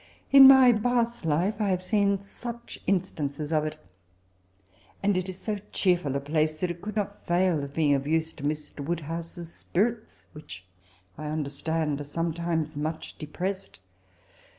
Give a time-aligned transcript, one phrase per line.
[0.31, 4.65] In my Bath life, I have seen such instances of it I
[5.03, 7.93] And it is so cheer fol a placo, that it oould not fail of being
[7.93, 8.83] of use to Mr.
[8.83, 10.65] Woodhoose's spirits^ which,
[11.19, 13.77] I understand, are sometimes much de pressed.